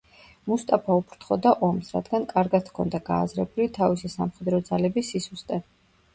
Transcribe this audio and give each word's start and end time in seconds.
მუსტაფა 0.51 0.95
უფრთხოდა 1.01 1.51
ომს, 1.67 1.91
რადგან 1.97 2.25
კარგად 2.31 2.73
ჰქონდა 2.73 3.03
გააზრებული 3.11 3.69
თავისი 3.77 4.13
სამხედრო 4.17 4.65
ძალების 4.73 5.15
სისუსტე. 5.15 5.63